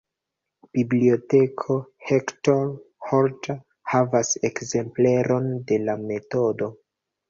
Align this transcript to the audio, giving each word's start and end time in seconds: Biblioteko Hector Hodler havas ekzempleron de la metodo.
Biblioteko 0.77 1.77
Hector 2.07 2.65
Hodler 3.11 3.63
havas 3.95 4.35
ekzempleron 4.53 5.51
de 5.73 5.83
la 5.89 6.01
metodo. 6.13 6.77